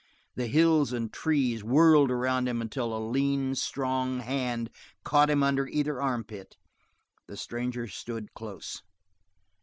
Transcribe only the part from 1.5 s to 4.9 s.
whirled around him until a lean, strong hand